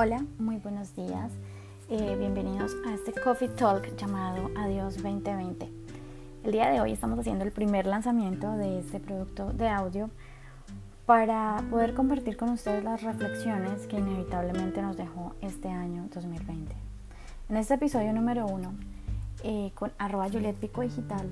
Hola, 0.00 0.24
muy 0.38 0.58
buenos 0.58 0.94
días. 0.94 1.32
Eh, 1.90 2.14
bienvenidos 2.16 2.72
a 2.86 2.94
este 2.94 3.12
Coffee 3.20 3.48
Talk 3.48 3.96
llamado 3.96 4.48
Adiós 4.56 4.94
2020. 5.02 5.68
El 6.44 6.52
día 6.52 6.70
de 6.70 6.80
hoy 6.80 6.92
estamos 6.92 7.18
haciendo 7.18 7.44
el 7.44 7.50
primer 7.50 7.84
lanzamiento 7.84 8.52
de 8.52 8.78
este 8.78 9.00
producto 9.00 9.52
de 9.52 9.68
audio 9.68 10.08
para 11.04 11.64
poder 11.68 11.94
compartir 11.94 12.36
con 12.36 12.50
ustedes 12.50 12.84
las 12.84 13.02
reflexiones 13.02 13.88
que 13.88 13.98
inevitablemente 13.98 14.80
nos 14.82 14.96
dejó 14.96 15.34
este 15.40 15.68
año 15.68 16.06
2020. 16.14 16.76
En 17.48 17.56
este 17.56 17.74
episodio 17.74 18.12
número 18.12 18.46
uno, 18.46 18.74
eh, 19.42 19.72
con 19.74 19.90
arroba 19.98 20.28
Juliet 20.30 20.60
Digital, 20.60 21.28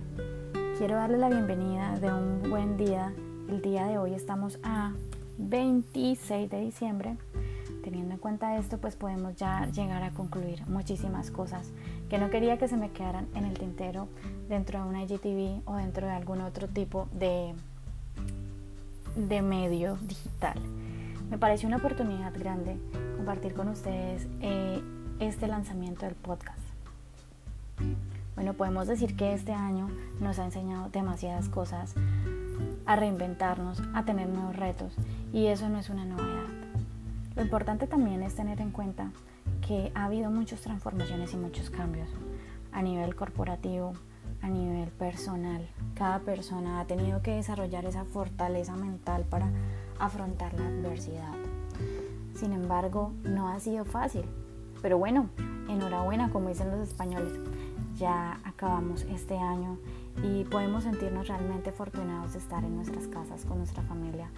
quiero 0.77 0.97
darle 0.97 1.19
la 1.19 1.29
bienvenida 1.29 1.97
de 2.01 2.13
un 2.13 2.51
buen 2.51 2.77
día. 2.77 3.13
El 3.49 3.63
día 3.63 3.85
de 3.85 3.99
hoy 3.99 4.15
estamos 4.15 4.59
a 4.65 4.93
26 5.39 6.51
de 6.51 6.61
diciembre 6.63 7.17
teniendo 7.87 8.15
en 8.15 8.19
cuenta 8.19 8.57
esto, 8.59 8.79
pues 8.79 8.97
podemos 8.97 9.37
ya 9.37 9.65
llegar 9.67 10.03
a 10.03 10.11
concluir 10.11 10.67
muchísimas 10.67 11.31
cosas 11.31 11.71
que 12.11 12.19
no 12.19 12.31
quería 12.31 12.59
que 12.59 12.67
se 12.67 12.77
me 12.77 12.91
quedaran 12.91 13.29
en 13.37 13.45
el 13.45 13.57
tintero 13.57 14.09
dentro 14.49 14.83
de 14.83 14.89
una 14.89 15.05
IGTV 15.05 15.63
o 15.67 15.77
dentro 15.77 16.05
de 16.09 16.13
algún 16.13 16.41
otro 16.41 16.67
tipo 16.67 17.07
de, 17.13 17.55
de 19.15 19.41
medio 19.41 19.99
digital. 20.03 20.61
Me 21.31 21.39
pareció 21.39 21.69
una 21.69 21.77
oportunidad 21.77 22.35
grande 22.37 22.77
compartir 23.17 23.55
con 23.55 23.69
ustedes 23.69 24.27
eh, 24.41 24.83
este 25.21 25.47
lanzamiento 25.47 26.07
del 26.07 26.17
podcast. 26.17 26.59
Bueno, 28.35 28.55
podemos 28.55 28.89
decir 28.89 29.15
que 29.15 29.33
este 29.33 29.53
año 29.53 29.89
nos 30.19 30.41
ha 30.41 30.45
enseñado 30.45 30.89
demasiadas 30.89 31.49
cosas, 31.49 31.95
a 32.85 32.97
reinventarnos, 32.97 33.81
a 33.95 34.05
tener 34.05 34.29
nuevos 34.29 34.57
retos 34.57 34.93
y 35.33 35.47
eso 35.47 35.69
no 35.69 35.79
es 35.79 35.89
una 35.89 36.05
novedad. 36.05 36.56
Lo 37.37 37.43
importante 37.43 37.87
también 37.87 38.23
es 38.23 38.35
tener 38.35 38.63
en 38.63 38.71
cuenta 38.71 39.11
que 39.67 39.93
ha 39.95 40.07
habido 40.07 40.31
muchas 40.31 40.63
transformaciones 40.63 41.35
y 41.35 41.37
muchos 41.37 41.69
cambios 41.69 42.09
a 42.73 42.81
nivel 42.81 43.15
corporativo, 43.15 43.93
a 44.41 44.49
nivel 44.49 44.89
personal. 44.89 45.69
Cada 45.95 46.21
persona 46.21 46.81
ha 46.81 46.87
tenido 46.87 47.21
que 47.21 47.35
desarrollar 47.35 47.85
esa 47.85 48.07
fortaleza 48.07 48.75
mental 48.75 49.25
para 49.29 49.51
afrontar 49.99 50.55
la 50.55 50.67
adversidad. 50.67 51.35
Sin 52.35 52.53
embargo, 52.53 53.13
no 53.23 53.49
ha 53.49 53.61
sido 53.61 53.85
fácil. 53.85 54.25
Pero 54.81 54.97
bueno, 54.97 55.29
enhorabuena, 55.69 56.31
como 56.31 56.49
dicen 56.49 56.71
los 56.71 56.89
españoles. 56.89 57.33
Ya 57.97 58.41
acabamos 58.45 59.03
este 59.11 59.37
año 59.39 59.79
y 60.23 60.45
podemos 60.45 60.85
sentirnos 60.85 61.29
realmente 61.29 61.69
afortunados 61.69 62.33
de 62.33 62.39
estar 62.39 62.65
en 62.65 62.77
nuestras 62.77 63.09
casas 63.09 63.45
con 63.45 63.59
nuestra 63.59 63.83
familia 63.83 64.31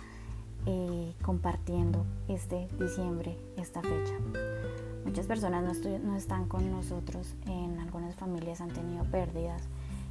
eh, 0.67 1.15
compartiendo 1.23 2.05
este 2.29 2.69
diciembre, 2.79 3.39
esta 3.57 3.81
fecha. 3.83 4.15
Muchas 5.05 5.27
personas 5.27 5.65
no, 5.65 5.99
no 6.01 6.17
están 6.17 6.47
con 6.47 6.71
nosotros, 6.71 7.35
en 7.47 7.79
algunas 7.81 8.15
familias 8.15 8.61
han 8.61 8.71
tenido 8.71 9.05
pérdidas 9.05 9.63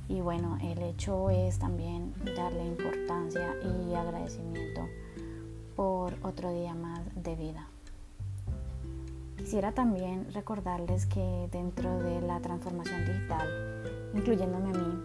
y 0.10 0.22
bueno, 0.22 0.58
el 0.62 0.82
hecho 0.82 1.30
es 1.30 1.60
también 1.60 2.14
darle 2.36 2.66
importancia 2.66 3.56
y 3.62 3.94
agradecimiento 3.94 4.88
por 5.76 6.16
otro 6.24 6.52
día 6.52 6.74
más 6.74 7.02
de 7.16 7.36
vida. 7.36 7.68
Quisiera 9.38 9.74
también 9.74 10.32
recordarles 10.34 11.06
que 11.06 11.48
dentro 11.52 12.00
de 12.00 12.22
la 12.22 12.40
transformación 12.40 13.06
digital, 13.06 13.48
incluyéndome 14.16 14.70
a 14.70 14.82
mí, 14.82 15.00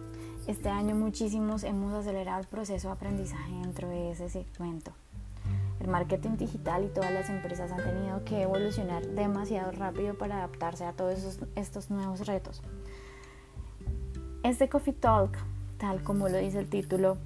este 0.47 0.69
año 0.69 0.95
muchísimos 0.95 1.63
hemos 1.63 1.93
acelerado 1.93 2.41
el 2.41 2.47
proceso 2.47 2.87
de 2.87 2.93
aprendizaje 2.93 3.53
dentro 3.61 3.87
de 3.89 4.11
ese 4.11 4.29
segmento. 4.29 4.91
El 5.83 5.89
marketing 5.89 6.37
digital 6.37 6.85
y 6.85 6.87
todas 6.87 7.11
las 7.11 7.29
empresas 7.29 7.69
han 7.69 7.83
tenido 7.83 8.23
que 8.23 8.43
evolucionar 8.43 9.05
demasiado 9.05 9.69
rápido 9.73 10.17
para 10.17 10.37
adaptarse 10.37 10.85
a 10.85 10.93
todos 10.93 11.37
estos 11.57 11.89
nuevos 11.89 12.25
retos. 12.25 12.61
Este 14.43 14.69
Coffee 14.69 14.93
Talk, 14.93 15.37
tal 15.77 16.01
como 16.01 16.29
lo 16.29 16.37
dice 16.37 16.59
el 16.59 16.69
título, 16.69 17.17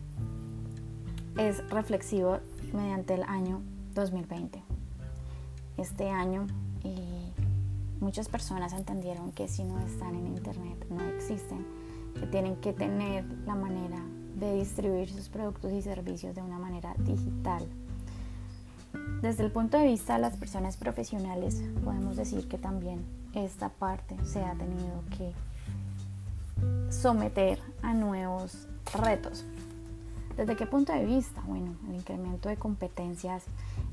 es 1.37 1.69
reflexivo 1.69 2.39
mediante 2.73 3.13
el 3.13 3.23
año 3.23 3.61
2020. 3.93 4.63
Este 5.77 6.09
año 6.09 6.47
muchas 7.99 8.27
personas 8.27 8.73
entendieron 8.73 9.33
que 9.33 9.47
si 9.47 9.63
no 9.63 9.79
están 9.81 10.15
en 10.15 10.25
internet 10.25 10.83
no 10.89 11.03
existen, 11.09 11.63
que 12.19 12.25
tienen 12.25 12.55
que 12.55 12.73
tener 12.73 13.23
la 13.45 13.53
manera 13.53 14.03
de 14.35 14.55
distribuir 14.55 15.11
sus 15.11 15.29
productos 15.29 15.71
y 15.73 15.83
servicios 15.83 16.33
de 16.33 16.41
una 16.41 16.57
manera 16.57 16.95
digital 16.97 17.67
desde 19.21 19.43
el 19.43 19.51
punto 19.51 19.77
de 19.77 19.87
vista 19.87 20.15
de 20.15 20.21
las 20.21 20.37
personas 20.37 20.77
profesionales, 20.77 21.63
podemos 21.83 22.15
decir 22.15 22.47
que 22.47 22.57
también 22.57 23.03
esta 23.33 23.69
parte 23.69 24.15
se 24.23 24.43
ha 24.43 24.53
tenido 24.53 25.03
que 25.17 25.33
someter 26.91 27.59
a 27.81 27.93
nuevos 27.93 28.67
retos. 28.93 29.43
¿Desde 30.35 30.55
qué 30.55 30.67
punto 30.67 30.93
de 30.93 31.05
vista? 31.05 31.41
Bueno, 31.47 31.75
el 31.89 31.95
incremento 31.95 32.47
de 32.47 32.57
competencias 32.57 33.43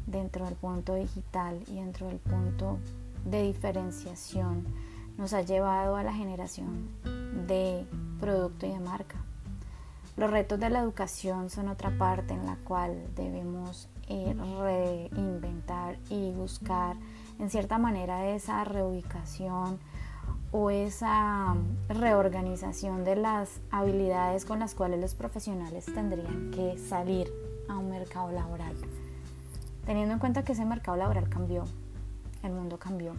dentro 0.06 0.44
del 0.44 0.54
punto 0.54 0.94
digital 0.94 1.58
y 1.68 1.76
dentro 1.76 2.08
del 2.08 2.18
punto 2.18 2.78
de 3.24 3.44
diferenciación 3.44 4.66
nos 5.16 5.32
ha 5.32 5.40
llevado 5.40 5.96
a 5.96 6.02
la 6.02 6.12
generación 6.12 6.88
de 7.46 7.86
producto 8.20 8.66
y 8.66 8.70
de 8.70 8.80
marca. 8.80 9.16
Los 10.16 10.30
retos 10.30 10.60
de 10.60 10.70
la 10.70 10.80
educación 10.80 11.50
son 11.50 11.68
otra 11.68 11.96
parte 11.96 12.34
en 12.34 12.46
la 12.46 12.56
cual 12.56 13.02
debemos 13.16 13.88
reinventar 14.08 15.96
y 16.10 16.32
buscar 16.32 16.96
en 17.38 17.50
cierta 17.50 17.78
manera 17.78 18.28
esa 18.28 18.64
reubicación 18.64 19.78
o 20.52 20.70
esa 20.70 21.56
reorganización 21.88 23.04
de 23.04 23.16
las 23.16 23.60
habilidades 23.70 24.44
con 24.44 24.60
las 24.60 24.74
cuales 24.74 25.00
los 25.00 25.14
profesionales 25.14 25.86
tendrían 25.86 26.50
que 26.50 26.78
salir 26.78 27.28
a 27.68 27.76
un 27.76 27.90
mercado 27.90 28.30
laboral. 28.30 28.74
Teniendo 29.84 30.14
en 30.14 30.20
cuenta 30.20 30.44
que 30.44 30.52
ese 30.52 30.64
mercado 30.64 30.96
laboral 30.96 31.28
cambió, 31.28 31.64
el 32.42 32.52
mundo 32.52 32.78
cambió, 32.78 33.14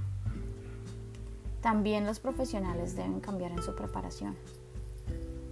también 1.65 2.05
los 2.05 2.19
profesionales 2.19 2.95
deben 2.95 3.19
cambiar 3.19 3.51
en 3.51 3.63
su 3.63 3.75
preparación. 3.75 4.35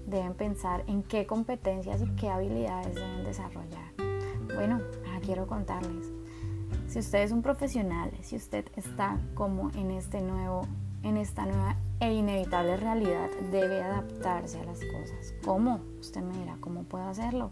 Deben 0.06 0.36
pensar 0.36 0.84
en 0.86 1.02
qué 1.02 1.26
competencias 1.26 2.04
y 2.04 2.08
qué 2.16 2.30
habilidades 2.30 2.94
deben 2.94 3.24
desarrollar. 3.24 3.94
Bueno, 4.54 4.80
quiero 5.24 5.48
contarles. 5.48 6.12
Si 6.88 7.00
usted 7.00 7.24
es 7.24 7.32
un 7.32 7.42
profesional, 7.42 8.12
si 8.22 8.36
usted 8.36 8.66
está 8.76 9.20
como 9.34 9.72
en 9.72 9.92
este 9.92 10.22
nuevo, 10.22 10.68
en 11.02 11.18
esta 11.18 11.46
nueva 11.46 11.76
e 12.00 12.14
inevitable 12.14 12.78
realidad, 12.78 13.30
debe 13.52 13.82
adaptarse 13.82 14.60
a 14.60 14.66
las 14.66 14.80
cosas. 14.80 15.34
¿Cómo? 15.44 15.82
Usted 16.00 16.22
me 16.22 16.38
dirá, 16.38 16.58
¿cómo 16.60 16.84
puedo 16.84 17.06
hacerlo? 17.06 17.50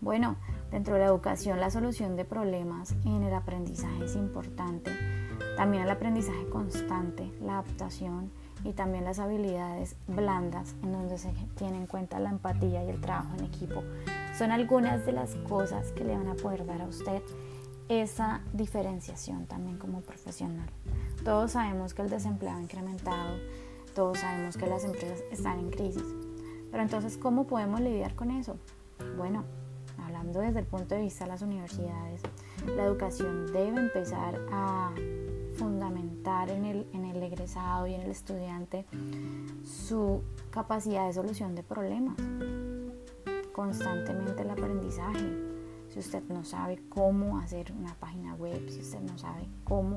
Bueno, 0.00 0.36
dentro 0.70 0.94
de 0.94 1.00
la 1.00 1.06
educación 1.06 1.58
la 1.58 1.70
solución 1.70 2.16
de 2.16 2.24
problemas 2.24 2.94
en 3.04 3.22
el 3.22 3.34
aprendizaje 3.34 4.04
es 4.04 4.14
importante. 4.14 4.92
También 5.56 5.84
el 5.84 5.90
aprendizaje 5.90 6.48
constante, 6.50 7.32
la 7.40 7.54
adaptación 7.54 8.30
y 8.64 8.72
también 8.72 9.04
las 9.04 9.18
habilidades 9.18 9.96
blandas 10.06 10.74
en 10.82 10.92
donde 10.92 11.18
se 11.18 11.32
tiene 11.56 11.76
en 11.76 11.86
cuenta 11.86 12.18
la 12.18 12.30
empatía 12.30 12.84
y 12.84 12.90
el 12.90 13.00
trabajo 13.00 13.34
en 13.38 13.44
equipo 13.44 13.82
son 14.36 14.52
algunas 14.52 15.04
de 15.04 15.12
las 15.12 15.34
cosas 15.48 15.92
que 15.92 16.04
le 16.04 16.16
van 16.16 16.28
a 16.28 16.34
poder 16.34 16.64
dar 16.64 16.82
a 16.82 16.86
usted 16.86 17.22
esa 17.88 18.42
diferenciación 18.52 19.46
también 19.46 19.78
como 19.78 20.00
profesional. 20.02 20.68
Todos 21.24 21.52
sabemos 21.52 21.94
que 21.94 22.02
el 22.02 22.10
desempleo 22.10 22.52
ha 22.52 22.60
incrementado, 22.60 23.38
todos 23.94 24.18
sabemos 24.18 24.56
que 24.56 24.66
las 24.66 24.84
empresas 24.84 25.22
están 25.32 25.58
en 25.58 25.70
crisis, 25.70 26.04
pero 26.70 26.82
entonces 26.82 27.16
¿cómo 27.16 27.46
podemos 27.46 27.80
lidiar 27.80 28.14
con 28.14 28.30
eso? 28.30 28.56
Bueno, 29.16 29.44
hablando 30.04 30.40
desde 30.40 30.60
el 30.60 30.66
punto 30.66 30.94
de 30.94 31.02
vista 31.02 31.24
de 31.24 31.30
las 31.30 31.42
universidades, 31.42 32.22
la 32.76 32.84
educación 32.84 33.52
debe 33.52 33.80
empezar 33.80 34.38
a 34.52 34.92
en 36.46 36.64
el, 36.64 36.86
en 36.92 37.04
el 37.04 37.22
egresado 37.22 37.86
y 37.86 37.94
en 37.94 38.02
el 38.02 38.10
estudiante 38.10 38.86
su 39.64 40.22
capacidad 40.50 41.06
de 41.06 41.12
solución 41.12 41.54
de 41.54 41.62
problemas. 41.62 42.16
Constantemente 43.52 44.42
el 44.42 44.50
aprendizaje. 44.50 45.58
Si 45.88 45.98
usted 45.98 46.22
no 46.28 46.44
sabe 46.44 46.80
cómo 46.88 47.38
hacer 47.38 47.72
una 47.72 47.94
página 47.94 48.34
web, 48.34 48.68
si 48.68 48.80
usted 48.80 49.00
no 49.00 49.18
sabe 49.18 49.48
cómo 49.64 49.96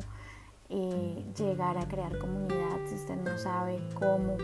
eh, 0.70 1.26
llegar 1.38 1.78
a 1.78 1.88
crear 1.88 2.18
comunidad, 2.18 2.80
si 2.88 2.96
usted 2.96 3.18
no 3.18 3.38
sabe 3.38 3.80
cómo 3.94 4.38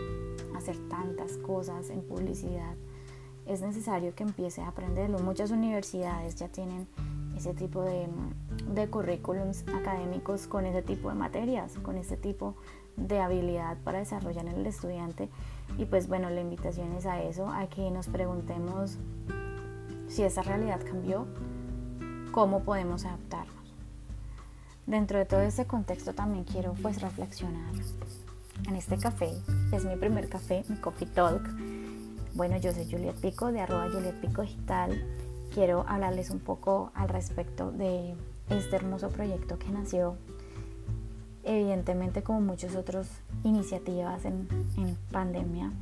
hacer 0.56 0.76
tantas 0.88 1.38
cosas 1.38 1.90
en 1.90 2.02
publicidad, 2.02 2.76
es 3.46 3.62
necesario 3.62 4.14
que 4.14 4.24
empiece 4.24 4.60
a 4.60 4.68
aprenderlo. 4.68 5.18
Muchas 5.20 5.50
universidades 5.50 6.36
ya 6.36 6.48
tienen 6.48 6.86
ese 7.38 7.54
tipo 7.54 7.82
de, 7.82 8.08
de 8.74 8.88
currículums 8.88 9.64
académicos 9.68 10.46
con 10.46 10.66
ese 10.66 10.82
tipo 10.82 11.08
de 11.08 11.14
materias, 11.14 11.78
con 11.82 11.96
ese 11.96 12.16
tipo 12.16 12.54
de 12.96 13.20
habilidad 13.20 13.76
para 13.84 13.98
desarrollar 13.98 14.46
en 14.46 14.54
el 14.54 14.66
estudiante. 14.66 15.28
Y 15.78 15.84
pues 15.86 16.08
bueno, 16.08 16.30
la 16.30 16.40
invitación 16.40 16.92
es 16.92 17.06
a 17.06 17.22
eso, 17.22 17.48
a 17.48 17.66
que 17.68 17.90
nos 17.90 18.08
preguntemos 18.08 18.98
si 20.08 20.22
esa 20.22 20.42
realidad 20.42 20.80
cambió, 20.84 21.26
cómo 22.32 22.62
podemos 22.62 23.04
adaptarnos. 23.04 23.54
Dentro 24.86 25.18
de 25.18 25.26
todo 25.26 25.40
ese 25.40 25.66
contexto 25.66 26.14
también 26.14 26.44
quiero 26.44 26.74
pues 26.82 27.00
reflexionar 27.00 27.72
en 28.66 28.74
este 28.74 28.98
café, 28.98 29.30
es 29.72 29.84
mi 29.84 29.96
primer 29.96 30.28
café, 30.28 30.64
mi 30.68 30.76
Coffee 30.76 31.06
Talk. 31.08 31.42
Bueno, 32.34 32.56
yo 32.56 32.72
soy 32.72 32.90
Juliet 32.90 33.16
Pico 33.16 33.52
de 33.52 33.60
arroba 33.60 33.88
Juliet 33.92 34.20
Pico 34.20 34.42
Digital. 34.42 35.04
Quiero 35.52 35.84
hablarles 35.88 36.30
un 36.30 36.40
poco 36.40 36.92
al 36.94 37.08
respecto 37.08 37.70
de 37.70 38.14
este 38.50 38.76
hermoso 38.76 39.08
proyecto 39.08 39.58
que 39.58 39.68
nació 39.70 40.16
evidentemente 41.48 42.22
como 42.22 42.40
muchas 42.40 42.76
otras 42.76 43.08
iniciativas 43.42 44.24
en, 44.24 44.48
pandemia. 45.10 45.72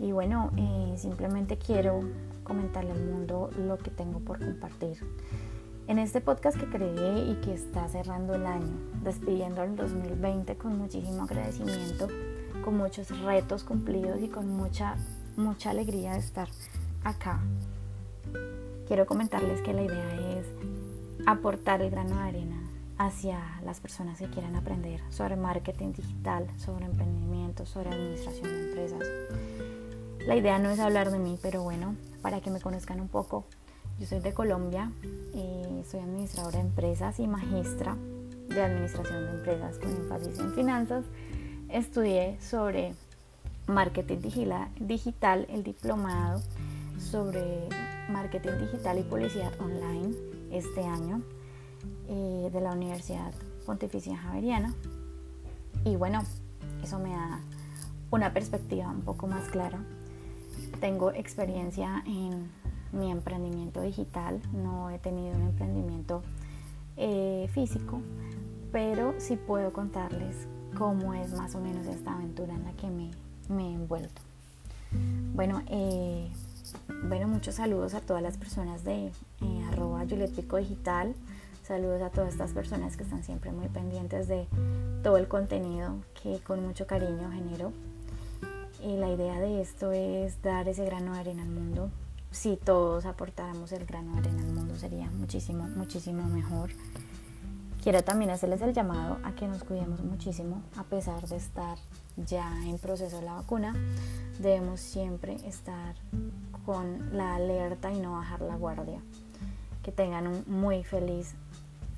Y 0.00 0.12
bueno, 0.12 0.50
eh, 0.56 0.94
simplemente 0.96 1.58
quiero 1.58 2.00
comentarle 2.42 2.92
al 2.92 3.04
mundo 3.04 3.50
lo 3.56 3.78
que 3.78 3.90
tengo 3.90 4.20
por 4.20 4.38
compartir. 4.38 4.98
En 5.86 5.98
este 5.98 6.20
podcast 6.20 6.58
que 6.58 6.66
creé 6.66 7.30
y 7.30 7.34
que 7.36 7.52
está 7.52 7.86
cerrando 7.88 8.34
el 8.34 8.46
año, 8.46 8.72
despidiendo 9.02 9.62
el 9.62 9.76
2020 9.76 10.56
con 10.56 10.78
muchísimo 10.78 11.24
agradecimiento, 11.24 12.08
con 12.64 12.76
muchos 12.76 13.20
retos 13.20 13.64
cumplidos 13.64 14.20
y 14.22 14.28
con 14.28 14.48
mucha, 14.48 14.96
mucha 15.36 15.70
alegría 15.70 16.12
de 16.12 16.20
estar 16.20 16.48
acá. 17.04 17.40
Quiero 18.86 19.06
comentarles 19.06 19.60
que 19.62 19.72
la 19.72 19.82
idea 19.82 20.38
es 20.38 20.46
aportar 21.26 21.82
el 21.82 21.90
grano 21.90 22.16
de 22.16 22.22
arena 22.22 22.62
hacia 22.98 23.40
las 23.64 23.80
personas 23.80 24.18
que 24.18 24.26
quieran 24.26 24.56
aprender 24.56 25.00
sobre 25.10 25.36
marketing 25.36 25.92
digital, 25.92 26.46
sobre 26.56 26.84
emprendimiento, 26.84 27.64
sobre 27.66 27.90
administración 27.90 28.44
de 28.44 28.68
empresas. 28.68 29.08
La 30.26 30.36
idea 30.36 30.58
no 30.58 30.70
es 30.70 30.78
hablar 30.78 31.10
de 31.10 31.18
mí, 31.18 31.38
pero 31.42 31.62
bueno, 31.62 31.96
para 32.22 32.40
que 32.40 32.50
me 32.50 32.60
conozcan 32.60 33.00
un 33.00 33.08
poco, 33.08 33.44
yo 33.98 34.06
soy 34.06 34.20
de 34.20 34.32
Colombia, 34.32 34.90
eh, 35.34 35.82
soy 35.90 36.00
administradora 36.00 36.58
de 36.58 36.64
empresas 36.64 37.18
y 37.18 37.26
magistra 37.26 37.96
de 38.48 38.62
administración 38.62 39.24
de 39.24 39.30
empresas 39.30 39.78
con 39.78 39.90
énfasis 39.90 40.38
en 40.38 40.54
finanzas. 40.54 41.04
Estudié 41.68 42.38
sobre 42.40 42.94
marketing 43.66 44.18
digital, 44.80 45.46
el 45.48 45.62
diplomado 45.62 46.42
sobre 47.10 47.68
marketing 48.08 48.52
digital 48.60 48.98
y 48.98 49.02
publicidad 49.02 49.52
online 49.60 50.14
este 50.50 50.84
año 50.84 51.22
eh, 52.08 52.50
de 52.52 52.60
la 52.60 52.72
Universidad 52.72 53.32
Pontificia 53.66 54.16
Javeriana. 54.16 54.74
Y 55.84 55.96
bueno, 55.96 56.22
eso 56.82 56.98
me 56.98 57.10
da 57.10 57.40
una 58.10 58.32
perspectiva 58.32 58.88
un 58.88 59.02
poco 59.02 59.26
más 59.26 59.48
clara. 59.48 59.84
Tengo 60.80 61.12
experiencia 61.12 62.02
en 62.06 62.50
mi 62.92 63.10
emprendimiento 63.10 63.80
digital, 63.80 64.40
no 64.52 64.90
he 64.90 64.98
tenido 64.98 65.34
un 65.34 65.42
emprendimiento 65.42 66.22
eh, 66.96 67.48
físico, 67.52 68.00
pero 68.70 69.14
sí 69.18 69.36
puedo 69.36 69.72
contarles 69.72 70.46
cómo 70.76 71.14
es 71.14 71.32
más 71.32 71.54
o 71.54 71.60
menos 71.60 71.86
esta 71.86 72.14
aventura 72.14 72.54
en 72.54 72.64
la 72.64 72.72
que 72.72 72.88
me, 72.88 73.10
he 73.48 73.74
envuelto. 73.74 74.20
Bueno, 75.34 75.62
eh, 75.68 76.30
bueno, 77.04 77.28
muchos 77.28 77.56
saludos 77.56 77.94
a 77.94 78.00
todas 78.00 78.22
las 78.22 78.36
personas 78.36 78.84
de 78.84 79.06
eh, 79.06 79.64
arroba 79.68 80.04
Digital. 80.04 81.14
Saludos 81.62 82.02
a 82.02 82.10
todas 82.10 82.32
estas 82.32 82.52
personas 82.52 82.96
que 82.96 83.04
están 83.04 83.22
siempre 83.22 83.52
muy 83.52 83.68
pendientes 83.68 84.28
de 84.28 84.46
todo 85.02 85.16
el 85.16 85.28
contenido 85.28 85.94
que 86.22 86.40
con 86.40 86.64
mucho 86.64 86.86
cariño 86.86 87.30
genero. 87.30 87.72
Y 88.82 88.96
la 88.96 89.10
idea 89.10 89.38
de 89.38 89.60
esto 89.60 89.92
es 89.92 90.42
dar 90.42 90.68
ese 90.68 90.84
grano 90.84 91.14
de 91.14 91.20
arena 91.20 91.42
al 91.42 91.50
mundo. 91.50 91.90
Si 92.32 92.56
todos 92.56 93.06
aportáramos 93.06 93.70
el 93.72 93.86
grano 93.86 94.12
de 94.14 94.18
arena 94.20 94.42
al 94.42 94.52
mundo 94.52 94.76
sería 94.76 95.10
muchísimo, 95.10 95.68
muchísimo 95.68 96.24
mejor. 96.28 96.70
Quiero 97.82 98.02
también 98.04 98.30
hacerles 98.30 98.62
el 98.62 98.72
llamado 98.72 99.18
a 99.24 99.32
que 99.32 99.48
nos 99.48 99.64
cuidemos 99.64 100.02
muchísimo 100.04 100.62
a 100.76 100.84
pesar 100.84 101.26
de 101.26 101.36
estar 101.36 101.78
ya 102.16 102.48
en 102.64 102.78
proceso 102.78 103.16
de 103.16 103.22
la 103.22 103.34
vacuna. 103.34 103.74
Debemos 104.38 104.80
siempre 104.80 105.34
estar 105.46 105.96
con 106.64 107.16
la 107.16 107.36
alerta 107.36 107.92
y 107.92 107.98
no 108.00 108.12
bajar 108.12 108.40
la 108.42 108.56
guardia. 108.56 109.00
Que 109.82 109.92
tengan 109.92 110.26
un 110.26 110.44
muy 110.46 110.84
feliz 110.84 111.34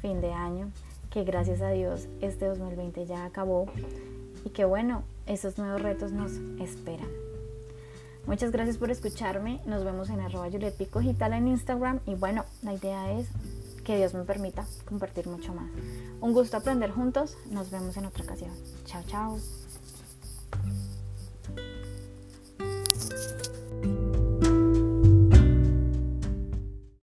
fin 0.01 0.21
de 0.21 0.33
año, 0.33 0.71
que 1.11 1.25
gracias 1.25 1.61
a 1.61 1.71
Dios 1.71 2.09
este 2.21 2.47
2020 2.47 3.07
ya 3.07 3.25
acabó 3.25 3.67
y 4.45 4.51
que 4.51 4.65
bueno, 4.65 5.03
esos 5.27 5.59
nuevos 5.59 5.83
retos 5.83 6.13
nos 6.13 6.33
esperan. 6.61 7.09
Muchas 8.27 8.53
gracias 8.53 8.79
por 8.79 8.91
escucharme, 8.91 9.61
nos 9.67 9.85
vemos 9.85 10.09
en 10.09 10.21
arroba 10.21 10.49
Digital 10.49 11.33
en 11.35 11.49
Instagram 11.49 12.01
y 12.07 12.15
bueno, 12.15 12.45
la 12.63 12.73
idea 12.73 13.13
es 13.13 13.29
que 13.85 13.99
Dios 13.99 14.15
me 14.15 14.25
permita 14.25 14.67
compartir 14.87 15.29
mucho 15.29 15.53
más. 15.53 15.71
Un 16.21 16.33
gusto 16.33 16.57
aprender 16.57 16.91
juntos, 16.91 17.37
nos 17.51 17.71
vemos 17.71 17.97
en 17.99 18.07
otra 18.07 18.25
ocasión. 18.25 18.51
Chao, 18.87 19.03
chao. 19.07 19.64